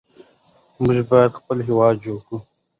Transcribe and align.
موږ 0.83 0.97
باید 1.09 1.37
خپل 1.39 1.57
هېواد 1.67 1.95
جوړ 2.03 2.17
کړو. 2.25 2.37